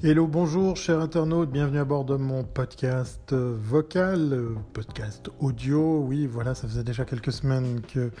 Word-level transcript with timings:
Hello, 0.00 0.28
bonjour, 0.28 0.76
chers 0.76 1.00
internautes, 1.00 1.50
bienvenue 1.50 1.80
à 1.80 1.84
bord 1.84 2.04
de 2.04 2.14
mon 2.14 2.44
podcast 2.44 3.32
vocal, 3.32 4.54
podcast 4.72 5.28
audio. 5.40 6.04
Oui, 6.06 6.28
voilà, 6.28 6.54
ça 6.54 6.68
faisait 6.68 6.84
déjà 6.84 7.04
quelques 7.04 7.32
semaines 7.32 7.80
que 7.80 8.12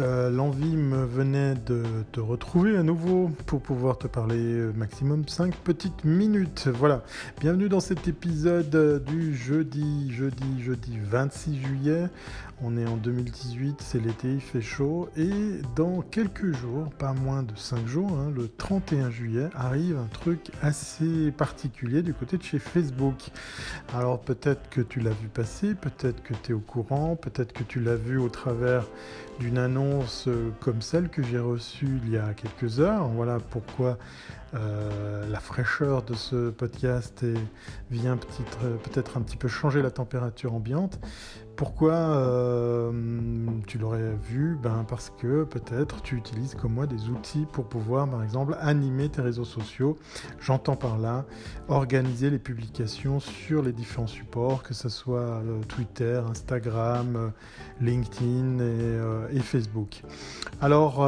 euh, 0.00 0.28
l'envie 0.28 0.76
me 0.76 1.04
venait 1.04 1.54
de 1.54 1.84
te 2.10 2.18
retrouver 2.18 2.76
à 2.76 2.82
nouveau 2.82 3.30
pour 3.46 3.60
pouvoir 3.60 3.96
te 3.96 4.08
parler 4.08 4.42
euh, 4.42 4.72
maximum 4.72 5.28
5 5.28 5.54
petites 5.54 6.04
minutes. 6.04 6.66
Voilà, 6.66 7.04
bienvenue 7.40 7.68
dans 7.68 7.78
cet 7.78 8.08
épisode 8.08 9.04
du 9.04 9.36
jeudi, 9.36 10.10
jeudi, 10.10 10.60
jeudi 10.64 10.98
26 11.00 11.62
juillet. 11.62 12.08
On 12.60 12.76
est 12.76 12.86
en 12.86 12.96
2018, 12.96 13.76
c'est 13.80 14.00
l'été, 14.00 14.34
il 14.34 14.40
fait 14.40 14.60
chaud 14.60 15.08
et 15.16 15.30
dans 15.76 16.00
quelques 16.00 16.52
jours, 16.52 16.88
pas 16.98 17.12
moins 17.12 17.42
de 17.42 17.54
5 17.56 17.86
jours, 17.86 18.10
hein, 18.12 18.32
le 18.34 18.48
31 18.48 19.10
juillet, 19.10 19.48
arrive 19.54 19.96
un 19.98 20.08
truc 20.12 20.50
assez 20.62 21.03
particulier 21.36 22.02
du 22.02 22.14
côté 22.14 22.36
de 22.36 22.42
chez 22.42 22.58
Facebook. 22.58 23.16
Alors 23.94 24.20
peut-être 24.20 24.68
que 24.70 24.80
tu 24.80 25.00
l'as 25.00 25.10
vu 25.10 25.28
passer, 25.28 25.74
peut-être 25.74 26.22
que 26.22 26.34
tu 26.42 26.52
es 26.52 26.54
au 26.54 26.60
courant, 26.60 27.16
peut-être 27.16 27.52
que 27.52 27.62
tu 27.62 27.80
l'as 27.80 27.96
vu 27.96 28.18
au 28.18 28.28
travers 28.28 28.86
d'une 29.40 29.58
annonce 29.58 30.28
euh, 30.28 30.50
comme 30.60 30.80
celle 30.80 31.08
que 31.08 31.22
j'ai 31.22 31.38
reçue 31.38 32.00
il 32.04 32.10
y 32.10 32.16
a 32.16 32.34
quelques 32.34 32.80
heures. 32.80 33.08
Voilà 33.08 33.38
pourquoi 33.38 33.98
euh, 34.54 35.28
la 35.28 35.40
fraîcheur 35.40 36.02
de 36.02 36.14
ce 36.14 36.50
podcast 36.50 37.24
vient 37.90 38.16
peut-être 38.16 39.16
un 39.16 39.22
petit 39.22 39.36
peu 39.36 39.48
changer 39.48 39.82
la 39.82 39.90
température 39.90 40.54
ambiante. 40.54 41.00
Pourquoi 41.56 41.92
euh, 41.92 42.90
tu 43.68 43.78
l'aurais 43.78 44.16
vu? 44.28 44.58
Ben 44.60 44.84
Parce 44.88 45.10
que 45.10 45.44
peut-être 45.44 46.02
tu 46.02 46.16
utilises 46.16 46.56
comme 46.56 46.72
moi 46.74 46.86
des 46.88 47.08
outils 47.10 47.46
pour 47.52 47.68
pouvoir, 47.68 48.08
par 48.08 48.24
exemple, 48.24 48.56
animer 48.60 49.08
tes 49.08 49.22
réseaux 49.22 49.44
sociaux. 49.44 49.96
J'entends 50.40 50.74
par 50.74 50.98
là 50.98 51.24
organiser 51.68 52.28
les 52.30 52.40
publications 52.40 53.20
sur 53.20 53.62
les 53.62 53.72
différents 53.72 54.08
supports, 54.08 54.64
que 54.64 54.74
ce 54.74 54.88
soit 54.88 55.20
euh, 55.20 55.60
Twitter, 55.68 56.20
Instagram, 56.28 57.14
euh, 57.14 57.28
LinkedIn 57.80 58.58
et, 59.30 59.40
Facebook. 59.40 60.02
Alors, 60.60 61.00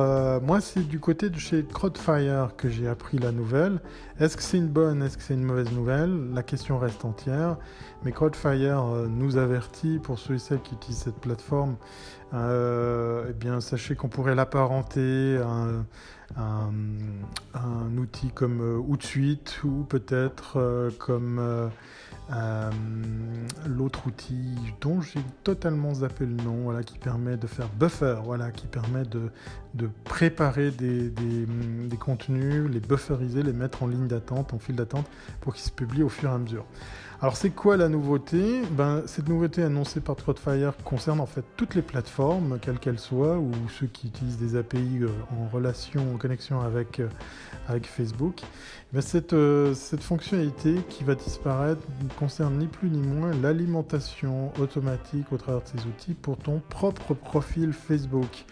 moi, 0.42 0.60
c'est 0.60 0.86
du 0.86 1.00
côté 1.00 1.30
de 1.30 1.38
chez 1.38 1.64
Crowdfire 1.64 2.50
que 2.56 2.68
j'ai 2.68 2.86
appris 2.86 3.18
la 3.18 3.32
nouvelle. 3.32 3.80
Est-ce 4.20 4.36
que 4.36 4.42
c'est 4.42 4.58
une 4.58 4.68
bonne, 4.68 5.02
est-ce 5.02 5.16
que 5.16 5.22
c'est 5.22 5.34
une 5.34 5.44
mauvaise 5.44 5.72
nouvelle? 5.72 6.32
La 6.34 6.42
question 6.42 6.78
reste 6.78 7.04
entière. 7.04 7.56
Mais 8.04 8.12
Crowdfire 8.12 8.84
nous 9.08 9.38
avertit 9.38 9.98
pour 9.98 10.18
ceux 10.18 10.35
celles 10.38 10.60
qui 10.62 10.74
utilisent 10.74 10.98
cette 10.98 11.20
plateforme, 11.20 11.76
euh, 12.34 13.26
eh 13.30 13.32
bien, 13.32 13.60
sachez 13.60 13.94
qu'on 13.94 14.08
pourrait 14.08 14.34
l'apparenter 14.34 15.38
à 16.36 16.40
un, 16.40 17.96
outil 17.96 18.30
comme 18.30 18.60
euh, 18.60 18.78
Outsuite 18.78 19.60
ou 19.64 19.84
peut-être 19.84 20.54
euh, 20.56 20.90
comme 20.98 21.40
l'autre 23.68 24.08
outil 24.08 24.56
dont 24.80 25.00
j'ai 25.00 25.20
totalement 25.44 25.94
zappé 25.94 26.26
le 26.26 26.34
nom, 26.34 26.64
voilà, 26.64 26.82
qui 26.82 26.98
permet 26.98 27.36
de 27.36 27.46
faire 27.46 27.68
buffer, 27.68 28.16
voilà, 28.24 28.50
qui 28.50 28.66
permet 28.66 29.04
de, 29.04 29.30
préparer 30.04 30.72
des, 30.72 31.10
des, 31.10 31.96
contenus, 31.96 32.68
les 32.68 32.80
bufferiser, 32.80 33.44
les 33.44 33.52
mettre 33.52 33.84
en 33.84 33.86
ligne 33.86 34.08
d'attente, 34.08 34.52
en 34.52 34.58
file 34.58 34.76
d'attente, 34.76 35.06
pour 35.40 35.54
qu'ils 35.54 35.64
se 35.64 35.70
publient 35.70 36.02
au 36.02 36.08
fur 36.08 36.30
et 36.30 36.32
à 36.32 36.38
mesure. 36.38 36.64
Alors 37.22 37.34
c'est 37.34 37.48
quoi 37.48 37.78
la 37.78 37.88
nouveauté? 37.88 38.60
Ben, 38.72 39.02
Cette 39.06 39.26
nouveauté 39.26 39.62
annoncée 39.62 40.00
par 40.00 40.16
Trotfire 40.16 40.74
concerne 40.84 41.18
en 41.20 41.24
fait 41.26 41.44
toutes 41.56 41.74
les 41.74 41.80
plateformes, 41.80 42.58
quelles 42.60 42.78
qu'elles 42.78 42.98
soient, 42.98 43.38
ou 43.38 43.50
ceux 43.80 43.86
qui 43.86 44.08
utilisent 44.08 44.36
des 44.36 44.54
API 44.54 44.98
euh, 45.00 45.08
en 45.32 45.48
relation, 45.48 46.02
en 46.14 46.18
connexion 46.18 46.60
avec, 46.60 47.00
euh, 47.00 47.08
avec 47.68 47.86
Facebook. 47.86 48.42
Ben, 48.92 49.00
cette, 49.00 49.32
euh, 49.32 49.72
cette 49.72 50.02
fonctionnalité 50.02 50.74
qui 50.90 51.04
va 51.04 51.14
disparaître 51.14 51.80
ne 52.02 52.08
concerne 52.18 52.58
ni 52.58 52.66
plus 52.66 52.90
ni 52.90 53.00
moins 53.00 53.30
l'alimentation 53.42 54.52
automatique 54.60 55.32
au 55.32 55.38
travers 55.38 55.62
de 55.62 55.68
ces 55.68 55.86
outils 55.88 56.14
pour 56.14 56.36
ton 56.36 56.60
propre 56.68 57.14
profil 57.14 57.72
Facebook. 57.72 58.44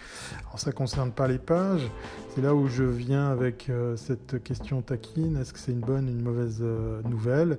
Alors 0.47 0.59
ça 0.59 0.71
ne 0.71 0.75
concerne 0.75 1.13
pas 1.13 1.29
les 1.29 1.39
pages, 1.39 1.87
c'est 2.35 2.41
là 2.41 2.55
où 2.55 2.67
je 2.67 2.85
viens 2.85 3.29
avec 3.29 3.71
cette 3.97 4.43
question 4.43 4.83
taquine, 4.83 5.37
est-ce 5.37 5.53
que 5.53 5.59
c'est 5.59 5.73
une 5.73 5.81
bonne 5.81 6.07
ou 6.07 6.11
une 6.11 6.23
mauvaise 6.23 6.65
nouvelle? 7.05 7.59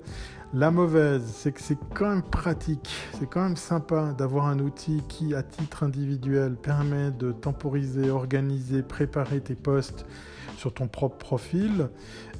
La 0.53 0.71
mauvaise, 0.71 0.94
c'est 1.25 1.51
que 1.51 1.61
c'est 1.61 1.77
quand 1.93 2.09
même 2.09 2.23
pratique, 2.23 2.89
c'est 3.19 3.29
quand 3.29 3.43
même 3.43 3.57
sympa 3.57 4.13
d'avoir 4.17 4.47
un 4.47 4.59
outil 4.59 5.01
qui, 5.09 5.35
à 5.35 5.43
titre 5.43 5.83
individuel, 5.83 6.55
permet 6.55 7.11
de 7.11 7.31
temporiser, 7.31 8.09
organiser, 8.09 8.81
préparer 8.81 9.41
tes 9.41 9.55
posts 9.55 10.05
sur 10.57 10.73
ton 10.73 10.87
propre 10.87 11.17
profil. 11.17 11.89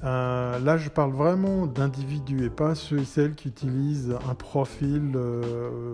Euh, 0.03 0.59
là, 0.59 0.77
je 0.77 0.89
parle 0.89 1.11
vraiment 1.11 1.65
d'individus 1.65 2.45
et 2.45 2.49
pas 2.49 2.75
ceux 2.75 2.99
et 2.99 3.05
celles 3.05 3.35
qui 3.35 3.47
utilisent 3.47 4.15
un 4.29 4.35
profil 4.35 5.13
euh, 5.15 5.93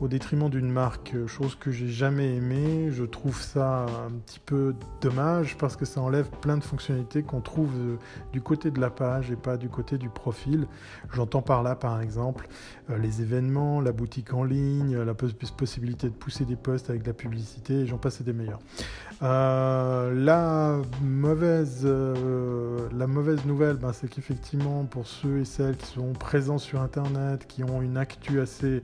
au 0.00 0.08
détriment 0.08 0.48
d'une 0.48 0.70
marque, 0.70 1.14
chose 1.26 1.56
que 1.56 1.70
j'ai 1.70 1.88
jamais 1.88 2.36
aimé. 2.36 2.88
Je 2.90 3.04
trouve 3.04 3.40
ça 3.40 3.86
un 4.06 4.12
petit 4.24 4.40
peu 4.40 4.74
dommage 5.00 5.56
parce 5.58 5.76
que 5.76 5.84
ça 5.84 6.00
enlève 6.00 6.28
plein 6.40 6.56
de 6.56 6.64
fonctionnalités 6.64 7.22
qu'on 7.22 7.40
trouve 7.40 7.72
euh, 7.76 7.96
du 8.32 8.40
côté 8.40 8.70
de 8.70 8.80
la 8.80 8.90
page 8.90 9.30
et 9.30 9.36
pas 9.36 9.56
du 9.56 9.68
côté 9.68 9.98
du 9.98 10.08
profil. 10.08 10.66
J'entends 11.12 11.42
par 11.42 11.62
là, 11.62 11.74
par 11.74 12.00
exemple, 12.00 12.48
les 12.88 13.22
événements, 13.22 13.80
la 13.80 13.92
boutique 13.92 14.32
en 14.32 14.44
ligne, 14.44 14.96
la 14.96 15.14
possibilité 15.14 16.08
de 16.08 16.14
pousser 16.14 16.44
des 16.44 16.56
posts 16.56 16.90
avec 16.90 17.02
de 17.02 17.08
la 17.08 17.14
publicité, 17.14 17.86
j'en 17.86 17.98
passe 17.98 18.22
des 18.22 18.32
meilleurs. 18.32 18.60
la 19.20 20.80
mauvaise, 21.02 21.86
la 21.86 23.06
mauvaise 23.06 23.39
nouvelle, 23.46 23.76
ben, 23.76 23.92
c'est 23.92 24.08
qu'effectivement, 24.08 24.84
pour 24.84 25.06
ceux 25.06 25.40
et 25.40 25.44
celles 25.44 25.76
qui 25.76 25.86
sont 25.86 26.12
présents 26.12 26.58
sur 26.58 26.80
Internet, 26.80 27.46
qui 27.46 27.64
ont 27.64 27.82
une 27.82 27.96
actu 27.96 28.40
assez, 28.40 28.82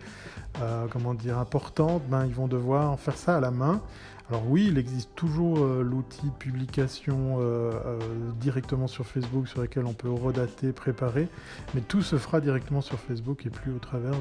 euh, 0.60 0.86
comment 0.90 1.14
dire, 1.14 1.38
importante, 1.38 2.02
ben, 2.08 2.26
ils 2.26 2.34
vont 2.34 2.48
devoir 2.48 2.98
faire 2.98 3.16
ça 3.16 3.36
à 3.36 3.40
la 3.40 3.50
main. 3.50 3.80
Alors 4.28 4.42
oui, 4.48 4.66
il 4.68 4.78
existe 4.78 5.14
toujours 5.14 5.58
euh, 5.58 5.82
l'outil 5.82 6.30
publication 6.38 7.38
euh, 7.40 7.98
directement 8.40 8.88
sur 8.88 9.06
Facebook 9.06 9.46
sur 9.46 9.60
lequel 9.60 9.86
on 9.86 9.92
peut 9.92 10.10
redater, 10.10 10.72
préparer, 10.72 11.28
mais 11.74 11.80
tout 11.80 12.02
se 12.02 12.16
fera 12.16 12.40
directement 12.40 12.80
sur 12.80 12.98
Facebook 12.98 13.46
et 13.46 13.50
plus 13.50 13.72
au 13.72 13.78
travers 13.78 14.14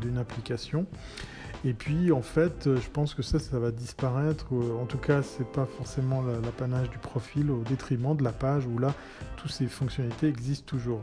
d'une 0.00 0.18
application. 0.18 0.86
Et 1.64 1.74
puis, 1.74 2.10
en 2.10 2.22
fait, 2.22 2.64
je 2.64 2.90
pense 2.90 3.14
que 3.14 3.22
ça, 3.22 3.38
ça 3.38 3.58
va 3.58 3.70
disparaître. 3.70 4.46
En 4.52 4.86
tout 4.86 4.98
cas, 4.98 5.22
c'est 5.22 5.46
pas 5.46 5.66
forcément 5.66 6.22
l'apanage 6.22 6.90
du 6.90 6.98
profil 6.98 7.50
au 7.50 7.62
détriment 7.62 8.16
de 8.16 8.24
la 8.24 8.32
page 8.32 8.66
où 8.66 8.78
là, 8.78 8.92
toutes 9.36 9.52
ces 9.52 9.66
fonctionnalités 9.66 10.26
existent 10.26 10.66
toujours. 10.66 11.02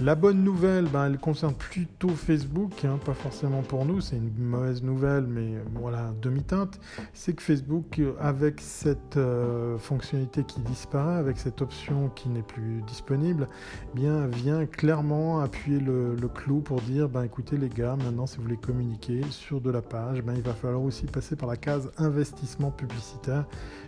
La 0.00 0.14
bonne 0.14 0.42
nouvelle, 0.42 0.86
ben, 0.86 1.06
elle 1.06 1.18
concerne 1.18 1.54
plutôt 1.54 2.08
Facebook, 2.08 2.84
hein, 2.84 2.98
pas 3.04 3.12
forcément 3.12 3.60
pour 3.60 3.84
nous, 3.84 4.00
c'est 4.00 4.16
une 4.16 4.32
mauvaise 4.38 4.82
nouvelle, 4.82 5.26
mais 5.26 5.58
voilà, 5.74 6.12
demi-teinte. 6.22 6.80
C'est 7.12 7.34
que 7.34 7.42
Facebook, 7.42 8.00
avec 8.18 8.60
cette 8.60 9.18
euh, 9.18 9.76
fonctionnalité 9.78 10.44
qui 10.44 10.60
disparaît, 10.60 11.16
avec 11.16 11.38
cette 11.38 11.60
option 11.60 12.08
qui 12.16 12.30
n'est 12.30 12.42
plus 12.42 12.80
disponible, 12.86 13.48
eh 13.92 13.96
bien, 13.98 14.26
vient 14.28 14.64
clairement 14.64 15.40
appuyer 15.40 15.78
le, 15.78 16.16
clou 16.34 16.60
pour 16.60 16.80
dire, 16.80 17.10
ben, 17.10 17.22
écoutez 17.24 17.58
les 17.58 17.68
gars, 17.68 17.96
maintenant 17.96 18.26
si 18.26 18.38
vous 18.38 18.44
voulez 18.44 18.56
communiquer 18.56 19.20
sur 19.28 19.60
de 19.60 19.70
la 19.70 19.82
page, 19.82 20.22
ben, 20.22 20.32
il 20.34 20.42
va 20.42 20.54
falloir 20.54 20.82
aussi 20.82 21.04
passer 21.04 21.36
par 21.36 21.48
la 21.48 21.58
case 21.58 21.92
investissement 21.98 22.70
publicitaire 22.70 23.44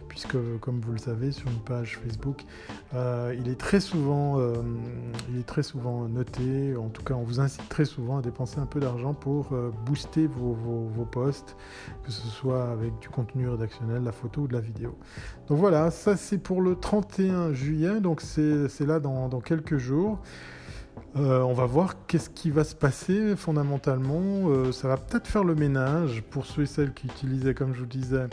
puisque 0.09 0.37
comme 0.61 0.81
vous 0.81 0.93
le 0.93 0.99
savez 0.99 1.33
sur 1.33 1.49
une 1.49 1.61
page 1.61 1.99
Facebook, 1.99 2.45
euh, 2.95 3.35
il 3.39 3.49
est 3.49 3.59
très 3.59 3.81
souvent, 3.81 4.39
euh, 4.39 4.55
il 5.31 5.41
est 5.41 5.47
très 5.47 5.63
souvent 5.63 5.94
noté. 6.03 6.77
En 6.77 6.89
tout 6.89 7.03
cas, 7.03 7.15
on 7.15 7.23
vous 7.23 7.41
incite 7.41 7.69
très 7.69 7.85
souvent 7.85 8.19
à 8.19 8.23
dépenser 8.23 8.59
un 8.59 8.67
peu 8.67 8.81
d'argent 8.81 9.15
pour 9.15 9.53
euh, 9.53 9.71
booster 9.87 10.27
vos, 10.27 10.53
vos, 10.53 11.05
posts, 11.05 11.57
que 12.03 12.11
ce 12.11 12.27
soit 12.27 12.71
avec 12.71 12.99
du 12.99 13.09
contenu 13.09 13.49
rédactionnel, 13.49 14.03
la 14.03 14.13
photo 14.13 14.43
ou 14.43 14.49
de 14.49 14.53
la 14.53 14.61
vidéo. 14.61 14.97
Donc 15.49 15.59
voilà, 15.59 15.91
ça 15.91 16.17
c'est 16.17 16.39
pour 16.39 16.61
le 16.61 16.77
31 16.77 17.53
juillet, 17.53 18.01
donc 18.01 18.21
c'est 18.21 18.87
là 18.87 19.01
dans, 19.01 19.29
dans 19.29 19.41
quelques 19.41 19.77
jours. 19.77 20.19
Euh, 21.17 21.43
on 21.43 21.53
va 21.53 21.67
voir 21.67 22.07
qu'est-ce 22.07 22.31
qui 22.31 22.51
va 22.51 22.65
se 22.65 22.75
passer 22.75 23.37
fondamentalement. 23.37 24.49
Euh, 24.49 24.73
ça 24.73 24.89
va 24.89 24.97
peut-être 24.97 25.29
faire 25.29 25.45
le 25.45 25.55
ménage 25.55 26.23
pour 26.31 26.47
ceux 26.47 26.63
et 26.63 26.67
celles 26.67 26.93
qui 26.93 27.07
utilisaient, 27.07 27.55
comme 27.55 27.75
je 27.75 27.81
vous 27.81 27.87
disais, 27.87 28.27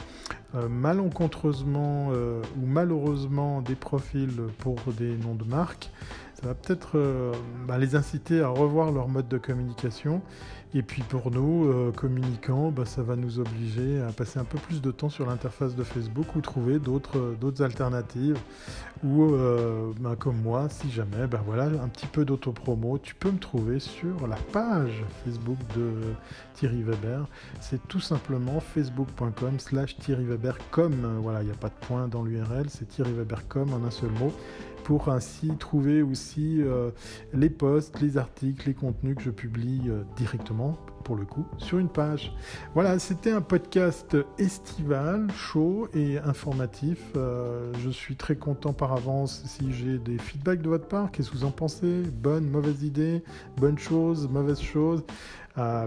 malencontreusement 0.70 2.10
ou 2.10 2.66
malheureusement 2.66 3.62
des 3.62 3.76
profils 3.76 4.42
pour 4.58 4.76
des 4.98 5.16
noms 5.16 5.36
de 5.36 5.46
marques. 5.46 5.90
Ça 6.42 6.48
va 6.48 6.54
peut-être 6.56 7.34
bah, 7.68 7.78
les 7.78 7.96
inciter 7.96 8.42
à 8.42 8.48
revoir 8.48 8.92
leur 8.92 9.08
mode 9.08 9.28
de 9.28 9.38
communication 9.38 10.22
et 10.74 10.84
puis 10.84 11.04
pour 11.04 11.32
nous, 11.32 11.66
euh, 11.66 11.92
communicants, 11.92 12.72
bah, 12.72 12.86
ça 12.86 13.02
va 13.02 13.18
nous 13.18 13.40
obliger 13.40 14.00
à 14.02 14.14
passer 14.14 14.40
un 14.40 14.46
peu 14.46 14.58
plus 14.58 14.82
de 14.82 14.90
temps 14.90 15.10
sur 15.10 15.26
l'interface 15.26 15.76
de 15.76 15.84
Facebook 15.84 16.34
ou 16.36 16.40
trouver 16.40 16.80
d'autres 16.80 17.18
euh, 17.18 17.64
alternatives. 17.64 18.40
Ou 19.04 19.34
euh, 19.34 19.92
bah, 20.00 20.16
comme 20.18 20.38
moi, 20.42 20.70
si 20.70 20.90
jamais, 20.90 21.28
bah, 21.28 21.42
voilà, 21.46 21.66
un 21.66 21.90
petit 21.90 22.08
peu 22.08 22.24
d'autopromo, 22.24 22.98
tu 23.00 23.16
peux 23.16 23.32
me 23.32 23.40
trouver 23.40 23.80
sur 23.80 24.28
la 24.28 24.38
page 24.54 25.04
Facebook 25.26 25.58
de 25.76 25.92
Thierry 26.54 26.84
Weber. 26.84 27.28
C'est 27.60 27.86
tout 27.90 28.00
simplement 28.00 28.62
facebook.com 28.62 29.60
slash 29.60 29.98
Thierry 29.98 30.24
Weber 30.24 30.58
comme, 30.70 31.20
voilà, 31.22 31.42
il 31.42 31.48
n'y 31.48 31.52
a 31.52 31.56
pas 31.56 31.70
de 31.70 31.86
point 31.86 32.08
dans 32.08 32.24
l'URL, 32.24 32.70
c'est 32.70 32.88
Thierry 32.88 33.12
Weber 33.12 33.46
comme 33.50 33.74
en 33.74 33.84
un 33.86 33.92
seul 33.92 34.12
mot. 34.12 34.32
pour 34.84 35.10
ainsi 35.10 35.52
trouver 35.60 36.02
aussi 36.02 36.62
les 37.34 37.50
posts, 37.50 38.02
les 38.02 38.18
articles, 38.18 38.68
les 38.68 38.74
contenus 38.74 39.16
que 39.16 39.22
je 39.22 39.30
publie 39.30 39.92
directement 40.18 40.61
pour 41.04 41.16
le 41.16 41.26
coup, 41.26 41.46
sur 41.58 41.80
une 41.80 41.90
page. 41.90 42.34
Voilà, 42.74 43.00
c'était 43.00 43.32
un 43.32 43.42
podcast 43.42 44.16
estival, 44.38 45.28
chaud 45.36 45.88
et 45.94 46.20
informatif. 46.20 47.00
Euh, 47.16 47.72
je 47.80 47.90
suis 47.90 48.16
très 48.16 48.36
content 48.36 48.72
par 48.74 48.94
avance 48.94 49.44
si 49.46 49.74
j'ai 49.74 49.98
des 49.98 50.18
feedbacks 50.18 50.62
de 50.62 50.70
votre 50.70 50.88
part. 50.88 51.12
Qu'est-ce 51.12 51.32
que 51.32 51.38
vous 51.38 51.46
en 51.46 51.52
pensez? 51.52 52.04
Bonne, 52.04 52.50
mauvaise 52.50 52.84
idée 52.84 53.24
Bonne 53.58 53.78
chose, 53.78 54.30
mauvaise 54.30 54.62
chose 54.62 55.04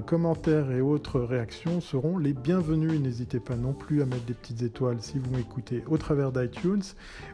commentaires 0.06 0.70
et 0.70 0.80
autres 0.80 1.20
réactions 1.20 1.80
seront 1.80 2.18
les 2.18 2.32
bienvenus. 2.32 3.00
N'hésitez 3.00 3.40
pas 3.40 3.56
non 3.56 3.72
plus 3.72 4.02
à 4.02 4.06
mettre 4.06 4.24
des 4.24 4.34
petites 4.34 4.62
étoiles 4.62 5.00
si 5.00 5.18
vous 5.18 5.30
m'écoutez 5.30 5.84
au 5.88 5.96
travers 5.96 6.32
d'iTunes 6.32 6.82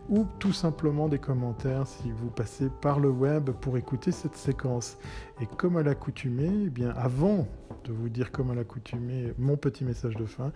ou 0.09 0.27
tout 0.38 0.53
simplement 0.53 1.09
des 1.09 1.19
commentaires 1.19 1.87
si 1.87 2.11
vous 2.11 2.31
passez 2.31 2.69
par 2.81 3.00
le 3.00 3.11
web 3.11 3.50
pour 3.50 3.77
écouter 3.77 4.12
cette 4.12 4.37
séquence. 4.37 4.97
Et 5.41 5.47
comme 5.56 5.77
à 5.77 5.82
l'accoutumée, 5.82 6.50
eh 6.67 6.71
bien 6.71 6.91
avant 6.91 7.49
de 7.85 7.93
vous 7.93 8.09
dire 8.09 8.31
comme 8.31 8.50
à 8.50 8.55
l'accoutumée 8.55 9.32
mon 9.38 9.56
petit 9.56 9.85
message 9.85 10.17
de 10.17 10.27
fin, 10.27 10.53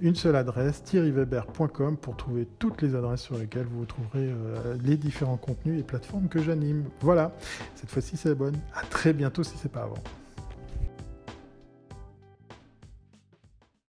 une 0.00 0.14
seule 0.14 0.36
adresse, 0.36 0.82
thierryweber.com 0.84 1.96
pour 1.96 2.16
trouver 2.16 2.46
toutes 2.58 2.82
les 2.82 2.94
adresses 2.94 3.22
sur 3.22 3.38
lesquelles 3.38 3.66
vous 3.66 3.84
trouverez 3.84 4.28
euh, 4.30 4.76
les 4.84 4.96
différents 4.96 5.36
contenus 5.36 5.80
et 5.80 5.82
plateformes 5.82 6.28
que 6.28 6.40
j'anime. 6.40 6.84
Voilà, 7.00 7.32
cette 7.74 7.90
fois-ci 7.90 8.16
c'est 8.16 8.28
la 8.28 8.34
bonne. 8.34 8.56
À 8.74 8.82
très 8.82 9.12
bientôt 9.12 9.42
si 9.42 9.56
c'est 9.56 9.72
pas 9.72 9.82
avant. 9.82 10.02